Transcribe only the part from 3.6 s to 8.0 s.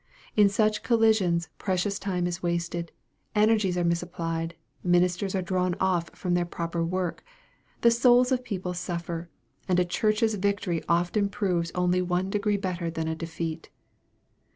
are misapplied ministers are drawn off from their proper work 'the